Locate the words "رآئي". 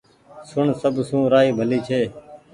1.33-1.49